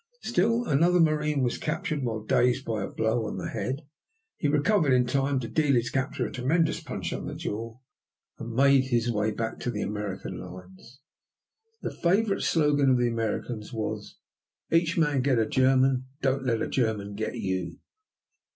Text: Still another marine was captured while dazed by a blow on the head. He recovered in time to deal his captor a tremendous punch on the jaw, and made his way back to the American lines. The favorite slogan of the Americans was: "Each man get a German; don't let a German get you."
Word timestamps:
Still 0.23 0.65
another 0.65 0.99
marine 0.99 1.43
was 1.43 1.59
captured 1.59 2.01
while 2.03 2.23
dazed 2.23 2.65
by 2.65 2.81
a 2.81 2.87
blow 2.89 3.27
on 3.27 3.37
the 3.37 3.49
head. 3.49 3.85
He 4.37 4.47
recovered 4.47 4.93
in 4.93 5.05
time 5.05 5.39
to 5.41 5.47
deal 5.47 5.75
his 5.75 5.91
captor 5.91 6.25
a 6.25 6.31
tremendous 6.31 6.79
punch 6.81 7.13
on 7.13 7.27
the 7.27 7.35
jaw, 7.35 7.77
and 8.39 8.51
made 8.55 8.85
his 8.85 9.11
way 9.11 9.29
back 9.29 9.59
to 9.59 9.69
the 9.69 9.83
American 9.83 10.39
lines. 10.39 11.01
The 11.83 11.93
favorite 11.93 12.41
slogan 12.41 12.89
of 12.89 12.97
the 12.97 13.09
Americans 13.09 13.71
was: 13.71 14.17
"Each 14.71 14.97
man 14.97 15.21
get 15.21 15.37
a 15.37 15.45
German; 15.45 16.07
don't 16.23 16.47
let 16.47 16.63
a 16.63 16.67
German 16.67 17.13
get 17.13 17.35
you." 17.35 17.77